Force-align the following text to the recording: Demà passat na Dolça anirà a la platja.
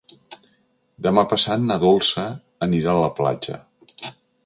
Demà 1.09 1.25
passat 1.35 1.63
na 1.67 1.79
Dolça 1.85 2.27
anirà 2.69 2.97
a 2.99 3.05
la 3.07 3.15
platja. 3.23 3.65